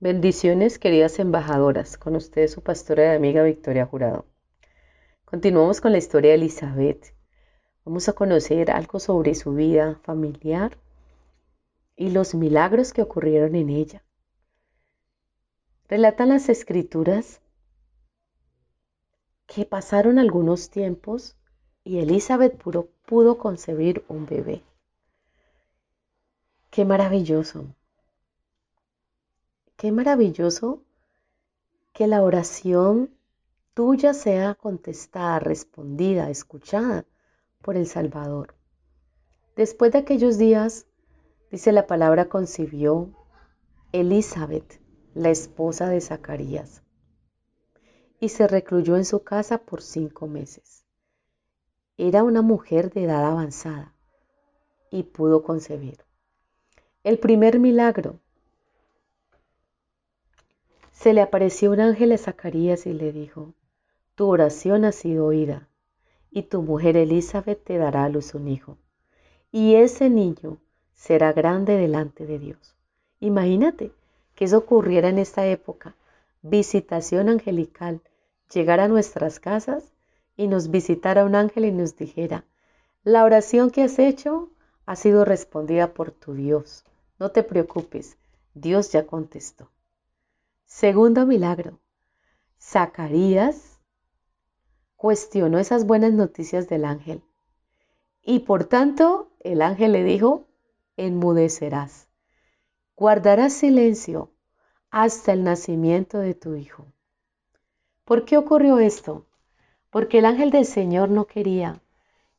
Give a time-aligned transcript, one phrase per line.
[0.00, 4.26] Bendiciones, queridas embajadoras, con ustedes su pastora y amiga Victoria Jurado.
[5.24, 7.16] Continuamos con la historia de Elizabeth.
[7.84, 10.78] Vamos a conocer algo sobre su vida familiar
[11.96, 14.04] y los milagros que ocurrieron en ella.
[15.88, 17.40] Relatan las escrituras
[19.46, 21.36] que pasaron algunos tiempos
[21.82, 24.62] y Elizabeth pudo, pudo concebir un bebé.
[26.70, 27.74] Qué maravilloso.
[29.78, 30.82] Qué maravilloso
[31.92, 33.14] que la oración
[33.74, 37.06] tuya sea contestada, respondida, escuchada
[37.62, 38.56] por el Salvador.
[39.54, 40.88] Después de aquellos días,
[41.52, 43.14] dice la palabra, concibió
[43.92, 44.80] Elizabeth,
[45.14, 46.82] la esposa de Zacarías,
[48.18, 50.84] y se recluyó en su casa por cinco meses.
[51.96, 53.94] Era una mujer de edad avanzada
[54.90, 56.04] y pudo concebir.
[57.04, 58.18] El primer milagro
[60.98, 63.54] se le apareció un ángel a Zacarías y le dijo,
[64.16, 65.68] Tu oración ha sido oída,
[66.28, 68.78] y tu mujer Elizabeth te dará a luz un hijo,
[69.52, 70.58] y ese niño
[70.94, 72.74] será grande delante de Dios.
[73.20, 73.92] Imagínate
[74.34, 75.94] que eso ocurriera en esta época,
[76.42, 78.00] visitación angelical,
[78.52, 79.92] llegar a nuestras casas
[80.36, 82.44] y nos visitara un ángel y nos dijera,
[83.04, 84.50] la oración que has hecho
[84.84, 86.84] ha sido respondida por tu Dios.
[87.20, 88.16] No te preocupes,
[88.54, 89.70] Dios ya contestó.
[90.70, 91.80] Segundo milagro.
[92.60, 93.80] Zacarías
[94.96, 97.22] cuestionó esas buenas noticias del ángel
[98.22, 100.44] y por tanto el ángel le dijo,
[100.98, 102.08] enmudecerás,
[102.96, 104.30] guardarás silencio
[104.90, 106.84] hasta el nacimiento de tu hijo.
[108.04, 109.24] ¿Por qué ocurrió esto?
[109.88, 111.80] Porque el ángel del Señor no quería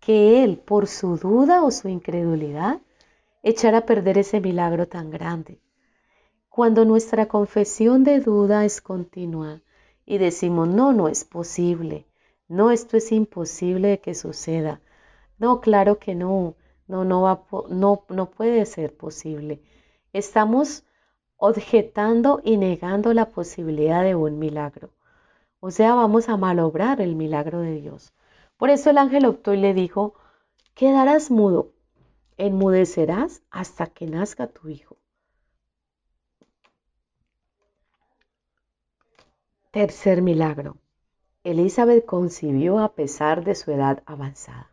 [0.00, 2.80] que él, por su duda o su incredulidad,
[3.44, 5.60] echara a perder ese milagro tan grande.
[6.56, 9.60] Cuando nuestra confesión de duda es continua
[10.06, 12.06] y decimos, no, no es posible,
[12.48, 14.80] no, esto es imposible de que suceda,
[15.36, 16.54] no, claro que no,
[16.88, 19.60] no, no, va, no, no puede ser posible.
[20.14, 20.84] Estamos
[21.36, 24.88] objetando y negando la posibilidad de un milagro.
[25.60, 28.14] O sea, vamos a malobrar el milagro de Dios.
[28.56, 30.14] Por eso el ángel optó y le dijo,
[30.74, 31.74] quedarás mudo,
[32.38, 34.96] enmudecerás hasta que nazca tu hijo.
[39.76, 40.78] Tercer milagro.
[41.44, 44.72] Elizabeth concibió a pesar de su edad avanzada.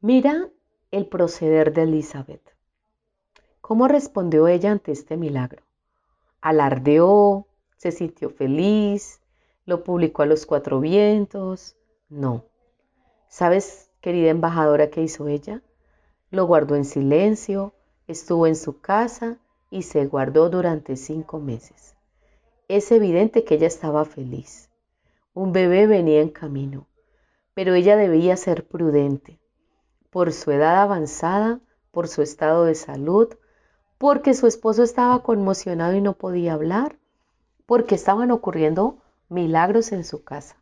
[0.00, 0.48] Mira
[0.90, 2.40] el proceder de Elizabeth.
[3.60, 5.64] ¿Cómo respondió ella ante este milagro?
[6.40, 7.46] ¿Alardeó?
[7.76, 9.20] ¿Se sintió feliz?
[9.66, 11.76] ¿Lo publicó a los cuatro vientos?
[12.08, 12.46] No.
[13.28, 15.60] ¿Sabes, querida embajadora, qué hizo ella?
[16.30, 17.74] Lo guardó en silencio,
[18.06, 19.36] estuvo en su casa
[19.68, 21.93] y se guardó durante cinco meses.
[22.68, 24.70] Es evidente que ella estaba feliz.
[25.34, 26.86] Un bebé venía en camino,
[27.52, 29.38] pero ella debía ser prudente
[30.08, 31.60] por su edad avanzada,
[31.90, 33.34] por su estado de salud,
[33.98, 36.98] porque su esposo estaba conmocionado y no podía hablar,
[37.66, 40.56] porque estaban ocurriendo milagros en su casa.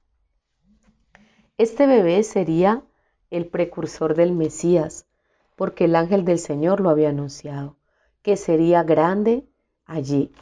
[1.57, 2.83] Este bebé sería
[3.31, 5.07] el precursor del Mesías,
[5.55, 7.77] porque el ángel del Señor lo había anunciado,
[8.23, 9.47] que sería grande
[9.85, 10.33] allí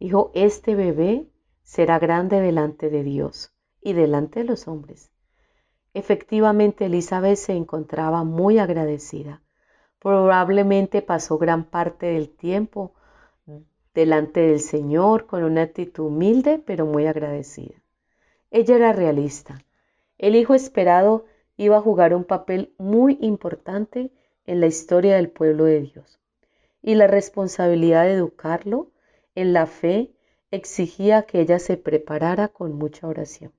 [0.00, 1.28] Dijo, este bebé
[1.62, 3.52] será grande delante de Dios
[3.82, 5.12] y delante de los hombres.
[5.92, 9.42] Efectivamente, Elizabeth se encontraba muy agradecida.
[9.98, 12.94] Probablemente pasó gran parte del tiempo
[13.92, 17.74] delante del Señor con una actitud humilde pero muy agradecida.
[18.50, 19.62] Ella era realista.
[20.16, 21.26] El hijo esperado
[21.58, 24.10] iba a jugar un papel muy importante
[24.46, 26.18] en la historia del pueblo de Dios.
[26.80, 28.92] Y la responsabilidad de educarlo
[29.34, 30.12] en la fe
[30.50, 33.52] exigía que ella se preparara con mucha oración.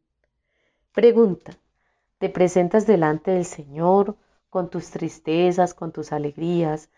[0.94, 1.54] Pregunta,
[2.18, 4.16] ¿te presentas delante del Señor
[4.50, 6.90] con tus tristezas, con tus alegrías,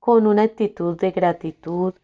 [0.00, 1.94] con una actitud de gratitud?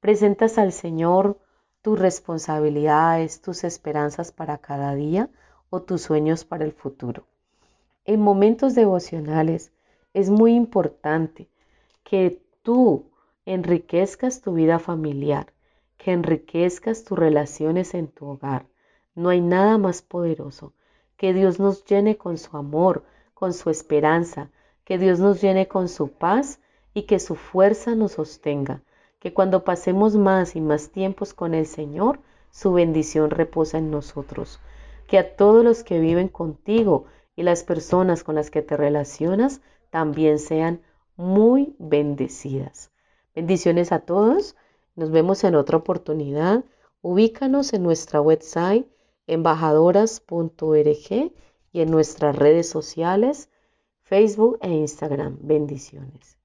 [0.00, 1.38] ¿Presentas al Señor
[1.82, 5.28] tus responsabilidades, tus esperanzas para cada día
[5.70, 7.26] o tus sueños para el futuro?
[8.04, 9.72] En momentos devocionales
[10.14, 11.48] es muy importante
[12.04, 13.06] que tú
[13.46, 15.52] enriquezcas tu vida familiar,
[16.02, 18.66] que enriquezcas tus relaciones en tu hogar,
[19.14, 20.72] No hay nada más poderoso.
[21.16, 23.04] Que Dios nos llene con su amor,
[23.34, 24.50] con su esperanza,
[24.84, 26.58] que Dios nos llene con su paz
[26.92, 28.82] y que su fuerza nos sostenga.
[29.20, 32.18] Que cuando pasemos más y más tiempos con el Señor,
[32.50, 34.58] su bendición reposa en nosotros.
[35.06, 37.04] Que a todos los que viven contigo
[37.36, 39.60] y las personas con las que te relacionas
[39.90, 40.80] también sean
[41.16, 42.90] muy bendecidas.
[43.36, 44.56] Bendiciones a todos.
[44.94, 46.64] Nos vemos en otra oportunidad.
[47.00, 48.86] Ubícanos en nuestra website
[49.26, 51.32] embajadoras.org
[51.72, 53.48] y en nuestras redes sociales,
[54.02, 55.38] Facebook e Instagram.
[55.40, 56.41] Bendiciones.